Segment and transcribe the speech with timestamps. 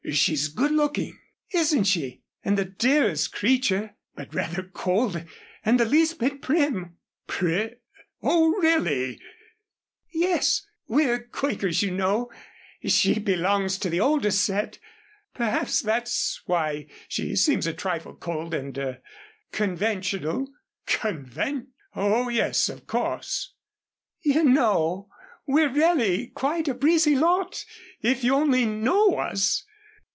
[0.11, 1.19] She's good looking."
[1.53, 2.23] "Isn't she?
[2.43, 5.23] And the dearest creature but rather cold
[5.63, 7.75] and the least bit prim." "Pri
[8.21, 9.19] Oh, really!"
[10.11, 10.65] "Yes!
[10.87, 12.29] We're Quakers, you know.
[12.83, 14.79] She belongs to the older set.
[15.35, 19.01] Perhaps that's why she seems a trifle cold and er
[19.53, 20.47] conventional."
[20.87, 21.67] "Convent!
[21.95, 23.53] Oh, yes, of course."
[24.23, 25.07] "You know
[25.47, 27.63] we're really quite a breezy lot,
[28.01, 29.63] if you only know us.